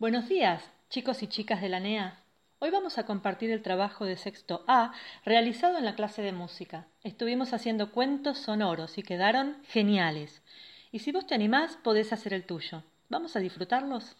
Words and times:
Buenos 0.00 0.28
días, 0.28 0.60
chicos 0.90 1.22
y 1.22 1.28
chicas 1.28 1.62
de 1.62 1.68
la 1.68 1.78
NEA. 1.78 2.18
Hoy 2.58 2.70
vamos 2.70 2.98
a 2.98 3.06
compartir 3.06 3.52
el 3.52 3.62
trabajo 3.62 4.04
de 4.04 4.16
sexto 4.16 4.64
A 4.66 4.92
realizado 5.24 5.78
en 5.78 5.84
la 5.84 5.94
clase 5.94 6.20
de 6.20 6.32
música. 6.32 6.88
Estuvimos 7.04 7.52
haciendo 7.52 7.92
cuentos 7.92 8.38
sonoros 8.38 8.98
y 8.98 9.04
quedaron 9.04 9.56
geniales. 9.68 10.42
Y 10.90 10.98
si 10.98 11.12
vos 11.12 11.28
te 11.28 11.36
animás, 11.36 11.78
podés 11.84 12.12
hacer 12.12 12.34
el 12.34 12.44
tuyo. 12.44 12.82
¿Vamos 13.08 13.36
a 13.36 13.38
disfrutarlos? 13.38 14.16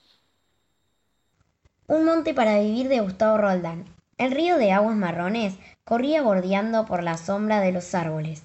Un 1.88 2.04
monte 2.04 2.34
para 2.34 2.61
vivir 2.61 2.86
de 2.86 3.00
Gustavo 3.00 3.36
Roldán. 3.38 3.84
El 4.16 4.30
río 4.30 4.59
de 4.59 4.70
aguas 4.70 4.95
marrones 4.95 5.59
corría 5.84 6.22
bordeando 6.22 6.86
por 6.86 7.02
la 7.02 7.18
sombra 7.18 7.59
de 7.59 7.72
los 7.72 7.96
árboles. 7.96 8.45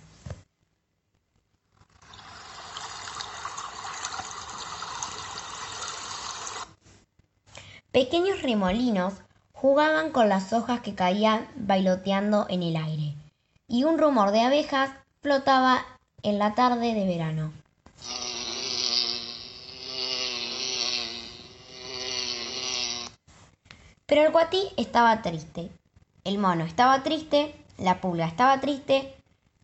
Pequeños 7.91 8.43
remolinos 8.43 9.15
jugaban 9.51 10.11
con 10.11 10.29
las 10.29 10.53
hojas 10.53 10.81
que 10.81 10.93
caían 10.93 11.47
bailoteando 11.55 12.45
en 12.47 12.61
el 12.61 12.75
aire, 12.75 13.15
y 13.67 13.83
un 13.83 13.97
rumor 13.97 14.29
de 14.29 14.41
abejas 14.41 14.91
flotaba 15.21 15.83
en 16.21 16.37
la 16.37 16.53
tarde 16.53 16.93
de 16.93 17.07
verano. 17.07 17.51
Pero 24.05 24.21
el 24.21 24.31
guatí 24.31 24.69
estaba 24.77 25.23
triste, 25.23 25.71
el 26.25 26.37
mono 26.37 26.65
estaba 26.65 27.01
triste, 27.01 27.55
la 27.79 28.01
pulga 28.01 28.27
estaba 28.27 28.59
triste, 28.59 29.15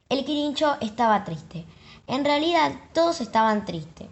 el 0.09 0.25
quirincho 0.25 0.77
estaba 0.81 1.23
triste. 1.25 1.65
En 2.07 2.25
realidad 2.25 2.71
todos 2.93 3.21
estaban 3.21 3.65
tristes. 3.65 4.07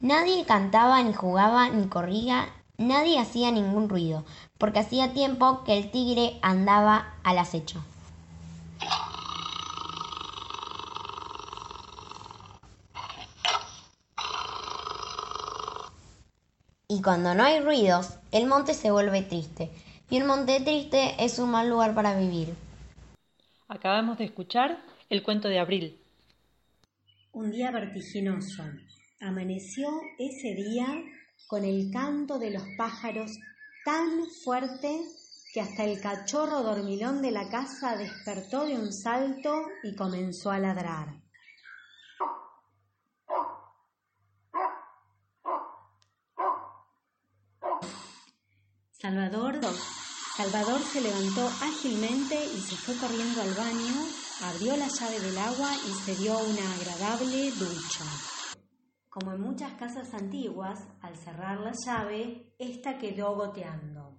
Nadie 0.00 0.44
cantaba, 0.44 1.00
ni 1.02 1.12
jugaba, 1.12 1.68
ni 1.68 1.88
corría, 1.88 2.48
Nadie 2.76 3.20
hacía 3.20 3.52
ningún 3.52 3.88
ruido, 3.88 4.24
porque 4.58 4.80
hacía 4.80 5.12
tiempo 5.12 5.62
que 5.64 5.78
el 5.78 5.92
tigre 5.92 6.38
andaba 6.42 7.14
al 7.22 7.38
acecho. 7.38 7.84
Y 16.88 17.00
cuando 17.00 17.34
no 17.34 17.44
hay 17.44 17.60
ruidos, 17.60 18.14
el 18.32 18.46
monte 18.46 18.74
se 18.74 18.90
vuelve 18.90 19.22
triste. 19.22 19.70
Y 20.10 20.20
un 20.20 20.26
monte 20.26 20.60
triste 20.60 21.14
es 21.18 21.38
un 21.38 21.50
mal 21.50 21.68
lugar 21.68 21.94
para 21.94 22.18
vivir. 22.18 22.54
Acabamos 23.68 24.18
de 24.18 24.24
escuchar 24.24 24.80
el 25.10 25.22
cuento 25.22 25.48
de 25.48 25.58
Abril. 25.58 25.98
Un 27.32 27.50
día 27.50 27.70
vertiginoso. 27.70 28.64
Amaneció 29.20 29.88
ese 30.18 30.54
día 30.54 30.86
con 31.46 31.64
el 31.64 31.90
canto 31.90 32.38
de 32.38 32.50
los 32.50 32.62
pájaros 32.76 33.30
tan 33.84 34.24
fuerte 34.44 35.00
que 35.52 35.60
hasta 35.60 35.84
el 35.84 36.00
cachorro 36.00 36.62
dormilón 36.62 37.22
de 37.22 37.30
la 37.30 37.48
casa 37.48 37.96
despertó 37.96 38.64
de 38.64 38.74
un 38.74 38.92
salto 38.92 39.66
y 39.84 39.94
comenzó 39.94 40.50
a 40.50 40.58
ladrar. 40.58 41.22
Salvador, 48.90 49.60
Salvador 50.34 50.80
se 50.82 51.02
levantó 51.02 51.46
ágilmente 51.60 52.42
y 52.42 52.60
se 52.60 52.74
fue 52.74 52.96
corriendo 52.96 53.42
al 53.42 53.52
baño, 53.54 54.08
abrió 54.42 54.76
la 54.76 54.88
llave 54.88 55.20
del 55.20 55.38
agua 55.38 55.70
y 55.86 55.92
se 56.04 56.16
dio 56.16 56.38
una 56.38 56.74
agradable 56.74 57.50
ducha. 57.50 58.33
Como 59.14 59.32
en 59.32 59.42
muchas 59.42 59.72
casas 59.74 60.12
antiguas, 60.12 60.88
al 61.00 61.14
cerrar 61.16 61.60
la 61.60 61.70
llave, 61.86 62.52
ésta 62.58 62.98
quedó 62.98 63.36
goteando. 63.36 64.18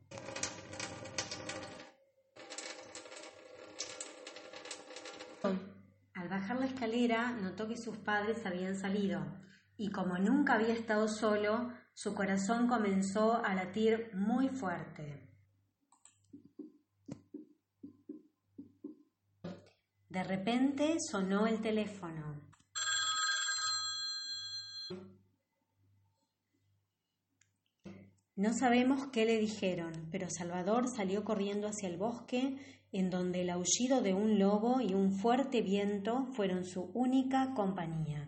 Al 6.13 6.29
bajar 6.29 6.57
la 6.61 6.67
escalera, 6.67 7.33
notó 7.33 7.67
que 7.67 7.75
sus 7.75 7.97
padres 7.97 8.45
habían 8.45 8.77
salido, 8.77 9.19
y 9.75 9.91
como 9.91 10.17
nunca 10.17 10.53
había 10.53 10.73
estado 10.73 11.09
solo, 11.09 11.73
su 11.93 12.15
corazón 12.15 12.69
comenzó 12.69 13.43
a 13.43 13.53
latir 13.53 14.11
muy 14.15 14.47
fuerte. 14.47 15.29
De 20.07 20.23
repente 20.23 20.95
sonó 21.11 21.47
el 21.47 21.59
teléfono. 21.59 22.44
No 28.37 28.53
sabemos 28.53 29.07
qué 29.13 29.23
le 29.23 29.39
dijeron, 29.39 30.09
pero 30.11 30.29
Salvador 30.29 30.89
salió 30.89 31.23
corriendo 31.23 31.69
hacia 31.69 31.87
el 31.87 31.95
bosque, 31.95 32.57
en 32.91 33.09
donde 33.09 33.41
el 33.41 33.49
aullido 33.49 34.01
de 34.01 34.13
un 34.13 34.39
lobo 34.39 34.81
y 34.81 34.93
un 34.93 35.13
fuerte 35.13 35.61
viento 35.61 36.25
fueron 36.33 36.65
su 36.65 36.91
única 36.93 37.53
compañía. 37.53 38.27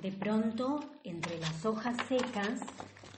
De 0.00 0.12
pronto, 0.12 0.78
entre 1.02 1.40
las 1.40 1.66
hojas 1.66 1.96
secas, 2.08 2.60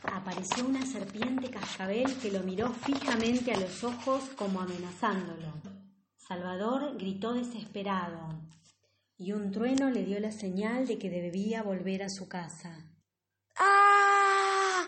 apareció 0.04 0.64
una 0.64 0.86
serpiente 0.86 1.50
cascabel 1.50 2.16
que 2.22 2.32
lo 2.32 2.41
miró 2.41 2.70
fijamente 2.70 3.52
a 3.52 3.60
los 3.60 3.84
ojos 3.84 4.30
como 4.36 4.60
amenazándolo. 4.60 5.52
Salvador 6.16 6.97
gritó 6.97 7.34
desesperado 7.34 8.41
y 9.20 9.32
un 9.32 9.50
trueno 9.50 9.91
le 9.91 10.03
dio 10.03 10.19
la 10.19 10.32
señal 10.32 10.86
de 10.86 10.98
que 10.98 11.10
debía 11.10 11.62
volver 11.62 12.03
a 12.03 12.08
su 12.08 12.26
casa. 12.26 12.75
¡Ah! 13.54 14.86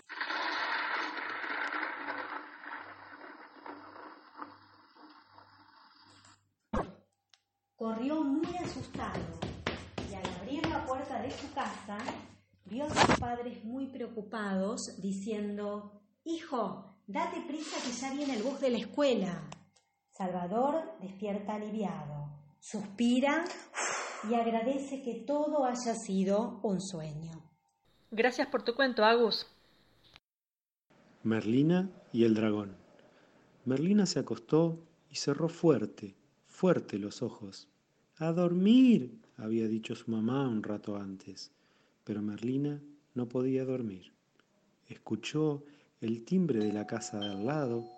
Corrió 7.75 8.23
muy 8.23 8.57
asustado 8.57 9.21
y 10.09 10.15
al 10.15 10.25
abrir 10.41 10.65
la 10.67 10.83
puerta 10.83 11.21
de 11.21 11.29
su 11.29 11.53
casa 11.53 11.99
vio 12.65 12.85
a 12.85 12.89
sus 12.89 13.19
padres 13.19 13.63
muy 13.63 13.85
preocupados 13.91 14.99
diciendo, 14.99 16.01
Hijo, 16.23 16.97
date 17.05 17.39
prisa 17.47 17.77
que 17.85 17.91
ya 17.91 18.11
viene 18.11 18.37
el 18.37 18.41
bus 18.41 18.59
de 18.59 18.71
la 18.71 18.79
escuela. 18.79 19.47
Salvador 20.09 20.97
despierta 21.01 21.53
aliviado, 21.53 22.31
suspira 22.59 23.45
y 24.29 24.35
agradece 24.35 25.01
que 25.01 25.15
todo 25.15 25.65
haya 25.65 25.95
sido 25.95 26.59
un 26.63 26.79
sueño. 26.79 27.41
Gracias 28.11 28.47
por 28.47 28.63
tu 28.63 28.75
cuento, 28.75 29.03
Agus. 29.03 29.47
Merlina 31.23 31.89
y 32.11 32.23
el 32.23 32.35
dragón. 32.35 32.75
Merlina 33.65 34.05
se 34.05 34.19
acostó 34.19 34.79
y 35.09 35.15
cerró 35.15 35.49
fuerte, 35.49 36.15
fuerte 36.47 36.99
los 36.99 37.21
ojos. 37.21 37.67
A 38.17 38.31
dormir, 38.31 39.19
había 39.37 39.67
dicho 39.67 39.95
su 39.95 40.11
mamá 40.11 40.47
un 40.47 40.63
rato 40.63 40.97
antes, 40.97 41.51
pero 42.03 42.21
Merlina 42.21 42.81
no 43.15 43.27
podía 43.27 43.65
dormir. 43.65 44.13
Escuchó 44.87 45.63
el 46.01 46.23
timbre 46.25 46.59
de 46.59 46.73
la 46.73 46.85
casa 46.85 47.19
de 47.19 47.27
al 47.27 47.45
lado, 47.45 47.89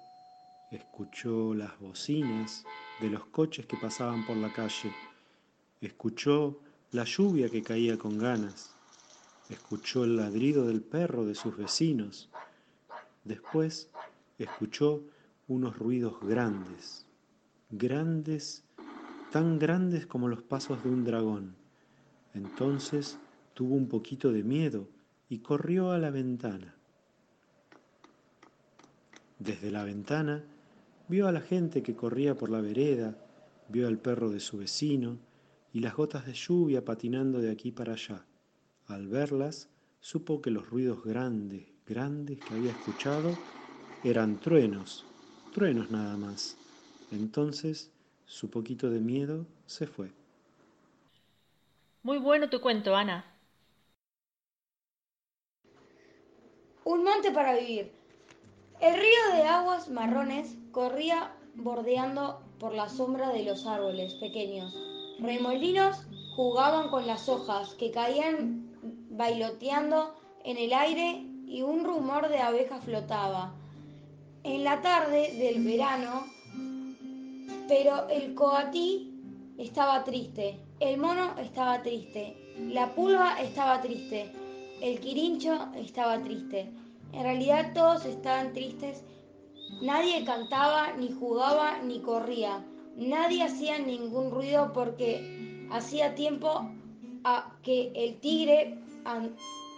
escuchó 0.71 1.53
las 1.53 1.79
bocinas 1.79 2.63
de 3.01 3.09
los 3.09 3.25
coches 3.25 3.65
que 3.65 3.77
pasaban 3.77 4.25
por 4.25 4.37
la 4.37 4.53
calle 4.53 4.91
Escuchó 5.85 6.59
la 6.93 7.03
lluvia 7.03 7.47
que 7.47 7.61
caía 7.61 7.95
con 7.95 8.17
ganas. 8.17 8.73
Escuchó 9.51 10.03
el 10.03 10.15
ladrido 10.15 10.65
del 10.65 10.81
perro 10.81 11.27
de 11.27 11.35
sus 11.35 11.55
vecinos. 11.55 12.27
Después 13.23 13.91
escuchó 14.39 15.03
unos 15.47 15.77
ruidos 15.77 16.15
grandes, 16.23 17.05
grandes, 17.69 18.63
tan 19.31 19.59
grandes 19.59 20.07
como 20.07 20.27
los 20.27 20.41
pasos 20.41 20.83
de 20.83 20.89
un 20.89 21.03
dragón. 21.03 21.55
Entonces 22.33 23.19
tuvo 23.53 23.75
un 23.75 23.87
poquito 23.87 24.31
de 24.31 24.41
miedo 24.41 24.87
y 25.29 25.37
corrió 25.37 25.91
a 25.91 25.99
la 25.99 26.09
ventana. 26.09 26.73
Desde 29.37 29.69
la 29.69 29.83
ventana 29.83 30.43
vio 31.09 31.27
a 31.27 31.31
la 31.31 31.41
gente 31.41 31.83
que 31.83 31.95
corría 31.95 32.33
por 32.33 32.49
la 32.49 32.59
vereda, 32.59 33.15
vio 33.69 33.87
al 33.87 33.99
perro 33.99 34.31
de 34.31 34.39
su 34.39 34.57
vecino, 34.57 35.19
y 35.75 35.81
las 35.81 35.93
gotas 35.93 36.25
de 36.25 36.31
lluvia 36.31 36.85
patinando 36.85 37.39
de 37.39 37.51
aquí 37.51 37.69
para 37.69 37.91
allá. 37.91 38.25
Al 38.87 39.09
verlas, 39.09 39.67
supo 39.99 40.41
que 40.41 40.49
los 40.49 40.69
ruidos 40.69 41.03
grandes, 41.03 41.65
grandes 41.85 42.39
que 42.39 42.53
había 42.53 42.71
escuchado 42.71 43.37
eran 44.01 44.39
truenos, 44.39 45.03
truenos 45.53 45.91
nada 45.91 46.15
más. 46.15 46.55
Entonces 47.11 47.91
su 48.25 48.49
poquito 48.49 48.89
de 48.89 49.01
miedo 49.01 49.45
se 49.65 49.85
fue. 49.85 50.13
Muy 52.03 52.19
bueno 52.19 52.49
tu 52.49 52.61
cuento, 52.61 52.95
Ana. 52.95 53.25
Un 56.85 57.03
monte 57.03 57.31
para 57.31 57.53
vivir. 57.57 57.91
El 58.79 58.93
río 58.93 59.35
de 59.35 59.43
aguas 59.43 59.89
marrones 59.89 60.55
corría 60.71 61.35
bordeando 61.55 62.41
por 62.59 62.73
la 62.73 62.87
sombra 62.87 63.33
de 63.33 63.43
los 63.43 63.65
árboles 63.65 64.13
pequeños 64.13 64.94
Remolinos 65.19 65.97
jugaban 66.35 66.89
con 66.89 67.07
las 67.07 67.29
hojas 67.29 67.73
que 67.75 67.91
caían 67.91 68.71
bailoteando 69.09 70.15
en 70.43 70.57
el 70.57 70.73
aire 70.73 71.25
y 71.47 71.61
un 71.61 71.83
rumor 71.83 72.29
de 72.29 72.39
abejas 72.39 72.83
flotaba. 72.83 73.53
En 74.43 74.63
la 74.63 74.81
tarde 74.81 75.33
del 75.37 75.63
verano, 75.63 76.25
pero 77.67 78.07
el 78.09 78.35
coatí 78.35 79.11
estaba 79.57 80.03
triste, 80.03 80.59
el 80.79 80.97
mono 80.97 81.37
estaba 81.39 81.81
triste, 81.81 82.35
la 82.59 82.93
pulga 82.93 83.41
estaba 83.41 83.81
triste, 83.81 84.31
el 84.81 84.99
quirincho 84.99 85.69
estaba 85.75 86.21
triste. 86.21 86.71
En 87.13 87.23
realidad 87.23 87.71
todos 87.73 88.05
estaban 88.05 88.53
tristes. 88.53 89.03
Nadie 89.81 90.25
cantaba, 90.25 90.93
ni 90.93 91.11
jugaba, 91.11 91.79
ni 91.81 92.01
corría. 92.01 92.63
Nadie 92.95 93.43
hacía 93.43 93.77
ningún 93.77 94.31
ruido 94.31 94.71
porque 94.73 95.67
hacía 95.69 96.15
tiempo 96.15 96.69
a 97.23 97.57
que 97.61 97.91
el 97.93 98.19
tigre 98.19 98.79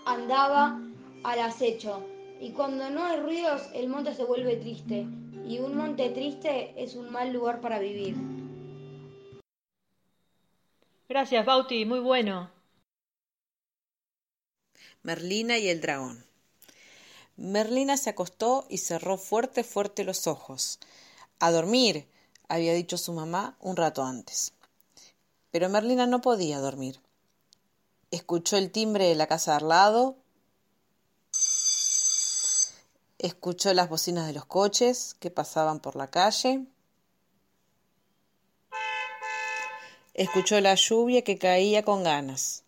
andaba 0.05 0.79
al 1.23 1.39
acecho. 1.39 2.05
Y 2.39 2.51
cuando 2.51 2.89
no 2.89 3.03
hay 3.03 3.19
ruidos, 3.19 3.63
el 3.73 3.87
monte 3.87 4.13
se 4.13 4.23
vuelve 4.23 4.57
triste. 4.57 5.07
Y 5.47 5.59
un 5.59 5.75
monte 5.75 6.09
triste 6.09 6.73
es 6.77 6.95
un 6.95 7.11
mal 7.11 7.33
lugar 7.33 7.61
para 7.61 7.79
vivir. 7.79 8.15
Gracias, 11.09 11.45
Bauti, 11.45 11.85
muy 11.85 11.99
bueno. 11.99 12.51
Merlina 15.01 15.57
y 15.57 15.69
el 15.69 15.81
dragón. 15.81 16.25
Merlina 17.37 17.97
se 17.97 18.09
acostó 18.09 18.65
y 18.69 18.79
cerró 18.79 19.17
fuerte, 19.17 19.63
fuerte 19.63 20.03
los 20.03 20.27
ojos. 20.27 20.79
A 21.39 21.49
dormir, 21.51 22.07
había 22.47 22.73
dicho 22.73 22.97
su 22.97 23.13
mamá 23.13 23.57
un 23.59 23.75
rato 23.75 24.03
antes. 24.03 24.53
Pero 25.51 25.69
Merlina 25.69 26.07
no 26.07 26.21
podía 26.21 26.59
dormir. 26.59 27.01
Escuchó 28.11 28.57
el 28.57 28.71
timbre 28.71 29.05
de 29.05 29.15
la 29.15 29.27
casa 29.27 29.51
de 29.51 29.57
al 29.57 29.69
lado, 29.69 30.15
escuchó 33.17 33.73
las 33.73 33.89
bocinas 33.89 34.27
de 34.27 34.33
los 34.33 34.45
coches 34.45 35.15
que 35.19 35.31
pasaban 35.31 35.79
por 35.79 35.95
la 35.95 36.07
calle, 36.07 36.65
escuchó 40.13 40.59
la 40.61 40.75
lluvia 40.75 41.23
que 41.23 41.37
caía 41.37 41.83
con 41.83 42.03
ganas. 42.03 42.63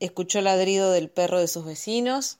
Escuchó 0.00 0.40
el 0.40 0.46
ladrido 0.46 0.90
del 0.90 1.08
perro 1.10 1.38
de 1.38 1.46
sus 1.46 1.64
vecinos. 1.64 2.38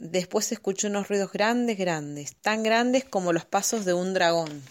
Después 0.00 0.50
escuchó 0.50 0.88
unos 0.88 1.08
ruidos 1.08 1.30
grandes, 1.30 1.76
grandes, 1.76 2.34
tan 2.36 2.62
grandes 2.62 3.04
como 3.04 3.34
los 3.34 3.44
pasos 3.44 3.84
de 3.84 3.92
un 3.92 4.14
dragón. 4.14 4.62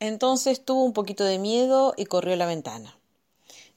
Entonces 0.00 0.64
tuvo 0.64 0.84
un 0.84 0.94
poquito 0.94 1.24
de 1.24 1.38
miedo 1.38 1.92
y 1.98 2.06
corrió 2.06 2.32
a 2.32 2.38
la 2.38 2.46
ventana. 2.46 2.96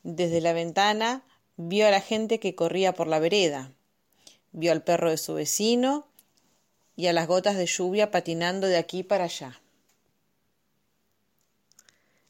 Desde 0.04 0.40
la 0.40 0.54
ventana 0.54 1.24
vio 1.58 1.86
a 1.86 1.92
la 1.92 2.00
gente 2.00 2.40
que 2.40 2.56
corría 2.56 2.94
por 2.94 3.08
la 3.08 3.20
vereda, 3.20 3.74
vio 4.54 4.72
al 4.72 4.82
perro 4.82 5.10
de 5.10 5.18
su 5.18 5.34
vecino 5.34 6.08
y 6.96 7.08
a 7.08 7.14
las 7.14 7.28
gotas 7.28 7.58
de 7.58 7.66
lluvia 7.66 8.12
patinando 8.12 8.68
de 8.68 8.78
aquí 8.78 9.04
para 9.04 9.26
allá. 9.26 9.60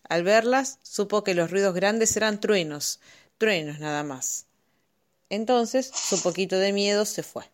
Al 0.10 0.24
verlas, 0.24 0.80
supo 0.82 1.24
que 1.24 1.36
los 1.36 1.52
ruidos 1.52 1.76
grandes 1.76 2.18
eran 2.18 2.40
truenos, 2.40 3.00
truenos 3.38 3.78
nada 3.78 4.02
más. 4.02 4.48
Entonces 5.32 5.88
su 5.88 6.22
poquito 6.22 6.58
de 6.58 6.74
miedo 6.74 7.06
se 7.06 7.24
fue. 7.24 7.46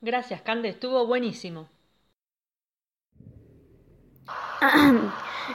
Gracias, 0.00 0.40
Cande, 0.42 0.68
estuvo 0.68 1.04
buenísimo. 1.04 1.68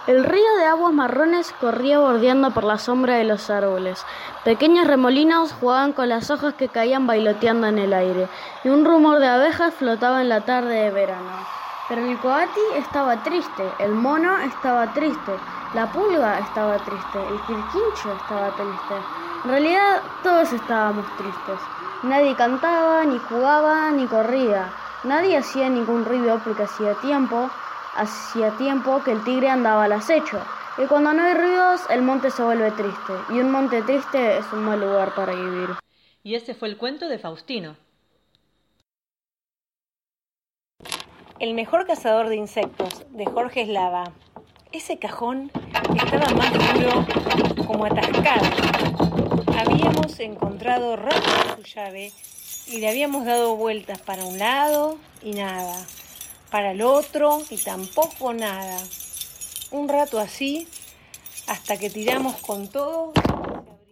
El 0.07 0.25
río 0.25 0.55
de 0.57 0.65
aguas 0.65 0.93
marrones 0.93 1.53
corría 1.53 1.99
bordeando 1.99 2.53
por 2.53 2.65
la 2.65 2.79
sombra 2.79 3.15
de 3.15 3.23
los 3.23 3.49
árboles. 3.49 4.03
Pequeños 4.43 4.87
remolinos 4.87 5.53
jugaban 5.53 5.93
con 5.93 6.09
las 6.09 6.31
hojas 6.31 6.55
que 6.55 6.67
caían 6.67 7.07
bailoteando 7.07 7.67
en 7.67 7.79
el 7.79 7.93
aire, 7.93 8.27
y 8.65 8.69
un 8.69 8.83
rumor 8.83 9.19
de 9.19 9.27
abejas 9.27 9.73
flotaba 9.73 10.21
en 10.21 10.27
la 10.27 10.41
tarde 10.41 10.75
de 10.75 10.91
verano. 10.91 11.60
Pero 11.91 12.05
el 12.05 12.17
coati 12.19 12.61
estaba 12.77 13.21
triste, 13.21 13.69
el 13.79 13.91
mono 13.91 14.37
estaba 14.37 14.93
triste, 14.93 15.33
la 15.73 15.91
pulga 15.91 16.39
estaba 16.39 16.77
triste, 16.77 17.19
el 17.19 17.37
quirquincho 17.41 18.13
estaba 18.13 18.49
triste. 18.55 18.95
En 19.43 19.49
realidad 19.51 20.01
todos 20.23 20.53
estábamos 20.53 21.05
tristes. 21.17 21.59
Nadie 22.03 22.33
cantaba, 22.37 23.03
ni 23.03 23.17
jugaba, 23.17 23.91
ni 23.91 24.07
corría. 24.07 24.71
Nadie 25.03 25.35
hacía 25.35 25.67
ningún 25.67 26.05
ruido 26.05 26.39
porque 26.45 26.63
hacía 26.63 26.93
tiempo 27.01 27.49
Hacía 27.97 28.51
tiempo 28.51 29.03
que 29.03 29.11
el 29.11 29.21
tigre 29.25 29.49
andaba 29.49 29.83
al 29.83 29.91
acecho, 29.91 30.39
y 30.77 30.85
cuando 30.85 31.11
no 31.11 31.23
hay 31.23 31.33
ruidos 31.33 31.81
el 31.89 32.01
monte 32.01 32.31
se 32.31 32.41
vuelve 32.41 32.71
triste, 32.71 33.13
y 33.31 33.39
un 33.41 33.51
monte 33.51 33.81
triste 33.81 34.37
es 34.37 34.45
un 34.53 34.63
mal 34.63 34.79
lugar 34.79 35.13
para 35.13 35.33
vivir. 35.33 35.71
Y 36.23 36.35
ese 36.35 36.55
fue 36.55 36.69
el 36.69 36.77
cuento 36.77 37.09
de 37.09 37.19
Faustino. 37.19 37.75
El 41.41 41.55
mejor 41.55 41.87
cazador 41.87 42.29
de 42.29 42.35
insectos, 42.35 43.03
de 43.09 43.25
Jorge 43.25 43.61
Eslava. 43.61 44.11
Ese 44.71 44.99
cajón 44.99 45.51
estaba 45.95 46.29
más 46.35 46.53
duro 46.53 47.03
como 47.65 47.85
atascado. 47.85 48.45
Habíamos 49.57 50.19
encontrado 50.19 50.97
rápido 50.97 51.55
su 51.55 51.63
llave 51.63 52.11
y 52.67 52.77
le 52.77 52.87
habíamos 52.87 53.25
dado 53.25 53.55
vueltas 53.55 53.99
para 54.03 54.23
un 54.23 54.37
lado 54.37 54.99
y 55.23 55.31
nada 55.31 55.83
para 56.51 56.73
el 56.73 56.83
otro 56.83 57.41
y 57.49 57.57
tampoco 57.57 58.33
nada. 58.33 58.77
Un 59.71 59.89
rato 59.89 60.19
así, 60.19 60.67
hasta 61.47 61.75
que 61.75 61.89
tiramos 61.89 62.35
con 62.35 62.67
todo, 62.67 63.13
se 63.15 63.31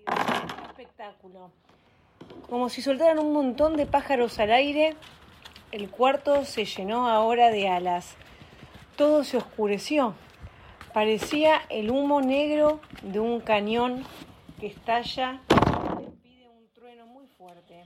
abrió 0.06 0.70
espectáculo. 0.70 1.50
Como 2.48 2.70
si 2.70 2.84
soltaran 2.84 3.18
un 3.18 3.34
montón 3.34 3.76
de 3.76 3.88
pájaros 3.88 4.38
al 4.38 4.52
aire, 4.52 4.96
el 5.72 5.90
cuarto 5.90 6.46
se 6.46 6.66
llenó 6.66 7.08
ahora 7.08 7.52
de 7.52 7.68
alas. 7.68 8.16
Todo 8.96 9.24
se 9.24 9.38
oscureció. 9.38 10.16
Parecía 10.94 11.62
el 11.70 11.92
humo 11.92 12.22
negro 12.22 12.80
de 13.04 13.20
un 13.20 13.40
cañón 13.40 14.04
que 14.60 14.68
estalla 14.68 15.42
y 16.24 16.46
un 16.46 16.68
trueno 16.74 17.06
muy 17.06 17.28
fuerte. 17.28 17.86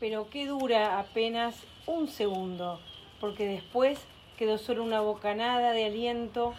Pero 0.00 0.28
que 0.28 0.46
dura 0.46 0.98
apenas 0.98 1.56
un 1.86 2.08
segundo 2.08 2.80
porque 3.20 3.46
después 3.46 4.00
quedó 4.36 4.58
solo 4.58 4.82
una 4.82 5.00
bocanada 5.00 5.72
de 5.72 5.84
aliento 5.84 6.54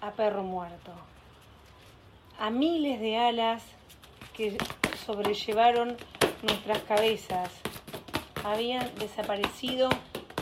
a 0.00 0.10
perro 0.10 0.42
muerto, 0.42 0.92
a 2.38 2.50
miles 2.50 3.00
de 3.00 3.16
alas 3.16 3.62
que 4.34 4.58
sobrellevaron 5.06 5.96
nuestras 6.42 6.80
cabezas, 6.80 7.50
habían 8.52 8.94
desaparecido 8.98 9.88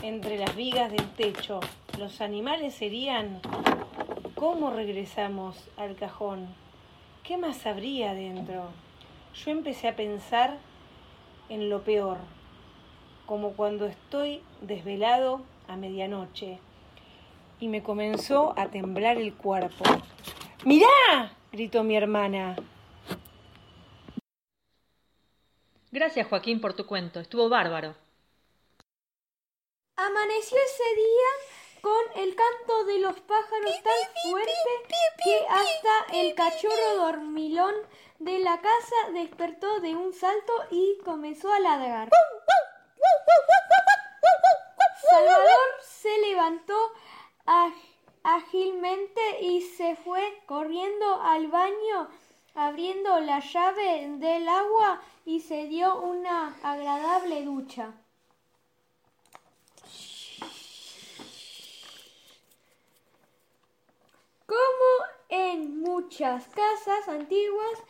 entre 0.03 0.37
las 0.37 0.55
vigas 0.55 0.91
del 0.91 1.09
techo. 1.11 1.59
Los 1.97 2.21
animales 2.21 2.75
serían... 2.75 3.39
¿Cómo 4.35 4.69
regresamos 4.69 5.69
al 5.77 5.95
cajón? 5.95 6.47
¿Qué 7.23 7.37
más 7.37 7.65
habría 7.65 8.13
dentro? 8.13 8.69
Yo 9.33 9.51
empecé 9.51 9.87
a 9.87 9.95
pensar 9.95 10.57
en 11.49 11.69
lo 11.69 11.83
peor 11.83 12.17
como 13.25 13.53
cuando 13.53 13.85
estoy 13.85 14.41
desvelado 14.61 15.41
a 15.67 15.75
medianoche. 15.75 16.59
Y 17.59 17.69
me 17.69 17.81
comenzó 17.81 18.53
a 18.57 18.67
temblar 18.67 19.17
el 19.17 19.33
cuerpo. 19.33 19.83
¡Mirá! 20.63 21.31
gritó 21.51 21.83
mi 21.83 21.95
hermana. 21.95 22.55
Gracias, 25.95 26.27
Joaquín, 26.27 26.59
por 26.59 26.73
tu 26.73 26.85
cuento. 26.85 27.21
Estuvo 27.21 27.47
bárbaro. 27.47 27.95
Amaneció 29.95 30.57
ese 30.57 30.95
día 30.97 31.81
con 31.81 32.21
el 32.21 32.35
canto 32.35 32.83
de 32.83 32.99
los 32.99 33.17
pájaros 33.21 33.81
tan 33.81 34.29
fuerte 34.29 34.51
que 35.23 35.45
hasta 35.47 36.17
el 36.17 36.35
cachorro 36.35 36.97
dormilón 36.97 37.75
de 38.19 38.39
la 38.39 38.59
casa 38.59 38.95
despertó 39.13 39.79
de 39.79 39.95
un 39.95 40.11
salto 40.11 40.65
y 40.69 40.97
comenzó 41.05 41.53
a 41.53 41.61
ladrar. 41.61 42.09
Salvador 45.09 45.69
se 45.81 46.17
levantó 46.27 46.91
ágilmente 48.21 49.21
y 49.39 49.61
se 49.61 49.95
fue 49.95 50.43
corriendo 50.45 51.21
al 51.21 51.47
baño, 51.47 52.09
abriendo 52.53 53.21
la 53.21 53.39
llave 53.39 54.07
del 54.17 54.49
agua 54.49 55.01
y 55.25 55.39
se 55.39 55.65
dio 55.65 55.99
una 56.01 56.55
agradable 56.61 57.43
ducha. 57.43 57.93
¿Cómo 64.45 65.05
En 65.27 65.81
muchas 65.81 66.47
casas 66.49 67.07
antiguas, 67.07 67.83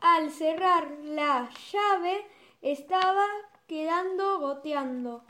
al 0.00 0.30
cerrar 0.30 0.90
la 1.02 1.48
llave, 1.72 2.26
estaba 2.60 3.26
quedando 3.66 4.38
goteando. 4.38 5.24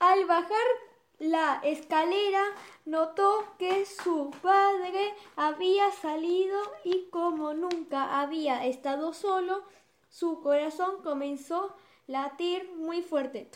Al 0.00 0.24
bajar 0.26 0.87
la 1.18 1.60
escalera 1.64 2.44
notó 2.84 3.44
que 3.58 3.86
su 3.86 4.30
padre 4.42 5.14
había 5.36 5.90
salido 5.90 6.58
y 6.84 7.08
como 7.10 7.54
nunca 7.54 8.20
había 8.20 8.64
estado 8.66 9.12
solo, 9.12 9.64
su 10.08 10.40
corazón 10.40 11.02
comenzó 11.02 11.64
a 11.64 11.74
latir 12.06 12.70
muy 12.72 13.02
fuerte. 13.02 13.50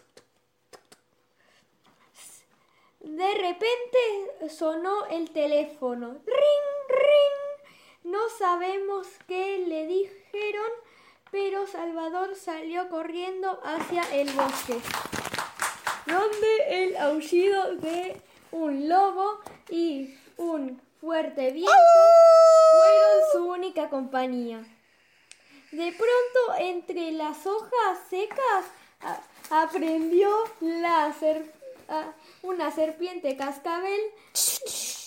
De 3.00 3.34
repente 3.34 4.48
sonó 4.48 5.06
el 5.06 5.30
teléfono. 5.30 6.12
¡Ring, 6.24 6.88
ring! 6.88 8.12
No 8.12 8.28
sabemos 8.38 9.08
qué 9.26 9.58
le 9.66 9.86
dijeron, 9.86 10.70
pero 11.30 11.66
Salvador 11.66 12.36
salió 12.36 12.88
corriendo 12.88 13.58
hacia 13.64 14.02
el 14.14 14.30
bosque, 14.32 14.78
donde 16.12 16.84
el 16.84 16.96
aullido 16.96 17.76
de 17.76 18.20
un 18.50 18.88
lobo 18.88 19.40
y 19.70 20.14
un 20.36 20.80
fuerte 21.00 21.50
viento 21.52 21.72
fueron 22.76 23.32
su 23.32 23.50
única 23.50 23.88
compañía. 23.88 24.64
De 25.72 25.92
pronto, 25.92 26.58
entre 26.58 27.12
las 27.12 27.46
hojas 27.46 27.98
secas, 28.10 28.66
aprendió 29.50 30.28
la 30.60 31.14
una 32.42 32.70
serpiente 32.70 33.36
cascabel 33.36 34.00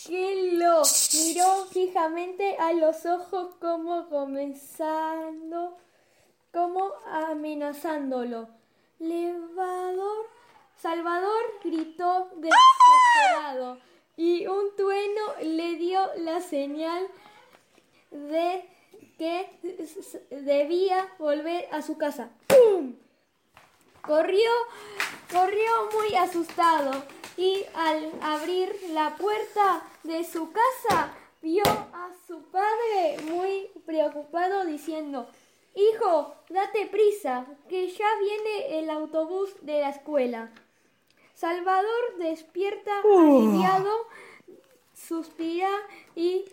que 0.08 0.52
lo 0.54 0.84
miró 1.14 1.66
fijamente 1.72 2.58
a 2.58 2.74
los 2.74 3.06
ojos 3.06 3.56
como 3.60 4.08
comenzando, 4.10 5.78
como 6.54 6.94
amenazándolo. 7.08 8.50
Levador, 9.00 10.28
Salvador 10.82 11.44
gritó 11.64 12.30
desesperado 12.36 13.78
y 14.18 14.48
un 14.48 14.76
trueno 14.76 15.22
le 15.42 15.76
dio 15.76 16.00
la 16.18 16.42
señal 16.42 17.08
de 18.12 18.70
que 19.18 19.50
debía 20.30 21.08
volver 21.18 21.68
a 21.72 21.82
su 21.82 21.98
casa. 21.98 22.30
¡Pum! 22.48 22.96
Corrió, 24.02 24.52
corrió 25.32 25.72
muy 25.94 26.16
asustado 26.16 27.04
y 27.38 27.66
al 27.74 28.12
abrir 28.22 28.76
la 28.92 29.16
puerta 29.16 29.82
de 30.04 30.24
su 30.24 30.52
casa 30.52 31.14
vio 31.42 31.64
a 31.66 32.12
su 32.28 32.42
padre 32.44 33.18
muy 33.24 33.70
preocupado 33.86 34.66
diciendo, 34.66 35.28
Hijo, 35.76 36.34
date 36.50 36.88
prisa, 36.88 37.46
que 37.68 37.90
ya 37.90 38.08
viene 38.20 38.80
el 38.80 38.90
autobús 38.90 39.54
de 39.62 39.82
la 39.82 39.90
escuela. 39.90 40.50
Salvador 41.34 42.18
despierta 42.18 43.02
aliviado, 43.02 44.08
suspira 44.94 45.70
y 46.16 46.46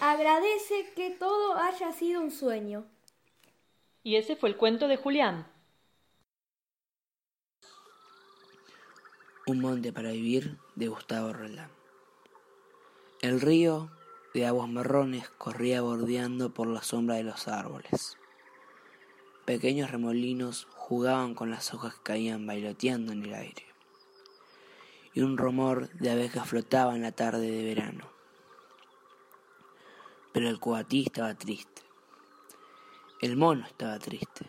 agradece 0.00 0.92
que 0.94 1.10
todo 1.10 1.56
haya 1.56 1.92
sido 1.92 2.20
un 2.20 2.30
sueño. 2.30 2.86
Y 4.04 4.14
ese 4.14 4.36
fue 4.36 4.48
el 4.50 4.56
cuento 4.56 4.86
de 4.86 4.96
Julián. 4.96 5.50
Un 9.48 9.60
monte 9.60 9.92
para 9.92 10.12
vivir 10.12 10.56
de 10.76 10.86
Gustavo 10.86 11.32
Roldán. 11.32 11.70
El 13.22 13.40
río 13.40 13.90
de 14.36 14.44
aguas 14.44 14.68
marrones 14.68 15.30
corría 15.38 15.80
bordeando 15.80 16.52
por 16.52 16.66
la 16.66 16.82
sombra 16.82 17.14
de 17.14 17.22
los 17.22 17.48
árboles. 17.48 18.18
Pequeños 19.46 19.90
remolinos 19.90 20.68
jugaban 20.74 21.34
con 21.34 21.50
las 21.50 21.72
hojas 21.72 21.94
que 21.94 22.02
caían 22.02 22.46
bailoteando 22.46 23.12
en 23.12 23.24
el 23.24 23.32
aire. 23.32 23.64
Y 25.14 25.22
un 25.22 25.38
rumor 25.38 25.88
de 25.94 26.10
abejas 26.10 26.46
flotaba 26.46 26.94
en 26.94 27.00
la 27.00 27.12
tarde 27.12 27.50
de 27.50 27.64
verano. 27.64 28.10
Pero 30.34 30.50
el 30.50 30.60
cuatí 30.60 31.04
estaba 31.06 31.34
triste. 31.34 31.80
El 33.22 33.38
mono 33.38 33.64
estaba 33.64 33.98
triste. 33.98 34.44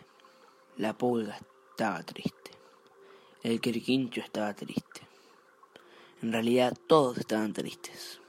La 0.76 0.98
pulga 0.98 1.38
estaba 1.70 2.02
triste. 2.02 2.50
El 3.42 3.58
quirquincho 3.62 4.20
estaba 4.20 4.52
triste. 4.52 5.00
En 6.20 6.30
realidad 6.30 6.76
todos 6.86 7.16
estaban 7.16 7.54
tristes. 7.54 8.20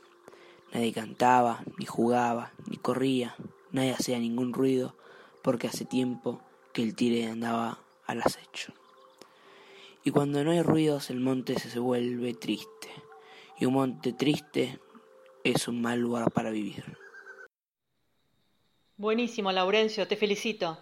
Nadie 0.74 0.94
cantaba, 0.94 1.64
ni 1.78 1.86
jugaba, 1.86 2.52
ni 2.70 2.78
corría, 2.78 3.36
nadie 3.72 3.94
hacía 3.94 4.20
ningún 4.20 4.54
ruido, 4.54 4.96
porque 5.42 5.68
hace 5.68 5.86
tiempo 5.86 6.42
que 6.74 6.84
el 6.84 6.96
tire 6.96 7.28
andaba 7.28 7.80
al 8.06 8.22
acecho. 8.22 8.74
Y 10.04 10.12
cuando 10.12 10.44
no 10.44 10.52
hay 10.52 10.62
ruidos 10.62 11.10
el 11.10 11.20
monte 11.20 11.60
se 11.60 11.80
vuelve 11.80 12.34
triste, 12.34 12.90
y 13.60 13.66
un 13.66 13.74
monte 13.74 14.14
triste 14.14 14.80
es 15.44 15.68
un 15.68 15.82
mal 15.82 16.00
lugar 16.00 16.32
para 16.32 16.52
vivir. 16.52 16.98
Buenísimo, 18.98 19.52
Laurencio, 19.52 20.08
te 20.08 20.18
felicito. 20.18 20.78